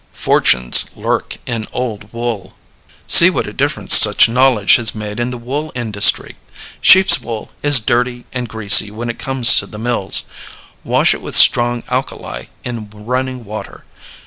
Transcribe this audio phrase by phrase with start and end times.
[0.17, 2.55] Fortunes Lurk in Old Wool.
[3.05, 6.37] See what a difference such knowledge has made in the wool industry.
[6.81, 10.23] Sheep's wool is dirty and greasy when it comes to the mills.
[10.83, 13.85] Wash it with strong alkali in running water.